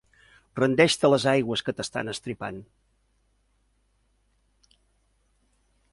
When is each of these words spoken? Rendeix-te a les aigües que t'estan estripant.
Rendeix-te 0.59 1.09
a 1.09 1.11
les 1.13 1.25
aigües 1.33 1.63
que 1.67 1.75
t'estan 1.81 2.09
estripant. 2.15 2.59